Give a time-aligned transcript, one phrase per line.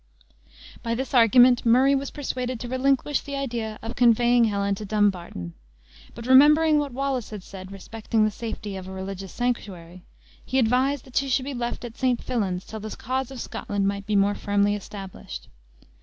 [0.81, 5.53] By this argument Murray was persuaded to relinquish the idea of conveying Helen to Dumbarton;
[6.15, 10.03] but remembering what Wallace had said respecting the safety of a religious sanctuary,
[10.43, 12.19] he advised that she should be left at St.
[12.19, 15.49] Fillan's till the cause of Scotland might be more firmly established.